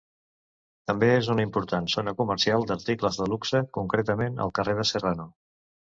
També 0.91 1.09
és 1.17 1.27
una 1.33 1.43
important 1.47 1.89
zona 1.95 2.13
comercial 2.21 2.65
d'articles 2.71 3.21
de 3.23 3.31
luxe, 3.35 3.61
concretament 3.79 4.45
al 4.47 4.55
carrer 4.61 4.77
de 4.81 4.87
Serrano. 4.95 5.29